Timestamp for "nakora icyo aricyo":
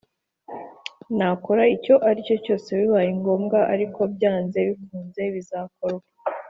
1.17-2.35